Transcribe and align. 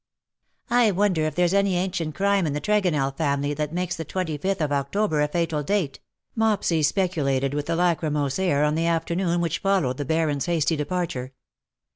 ^' 0.71 0.75
I 0.75 0.89
WONDER 0.89 1.25
if 1.25 1.35
there 1.35 1.45
is 1.45 1.53
any 1.53 1.75
ancient 1.75 2.15
crime 2.15 2.47
in 2.47 2.53
the 2.53 2.59
Tregonell 2.59 3.15
family 3.15 3.53
that 3.53 3.71
makes 3.71 3.95
the 3.95 4.03
twenty 4.03 4.35
fifth 4.35 4.59
of 4.59 4.71
October 4.71 5.21
a 5.21 5.27
fatal 5.27 5.63
date/'' 5.63 5.99
Mopsy 6.35 6.81
speculated,, 6.83 7.53
with 7.53 7.69
a 7.69 7.75
lachrymose 7.75 8.39
air, 8.39 8.63
on 8.63 8.73
the 8.73 8.87
afternoon 8.87 9.41
which 9.41 9.59
followed 9.59 9.97
the 9.97 10.05
Baron^s 10.05 10.47
hasty 10.47 10.75
departure. 10.75 11.33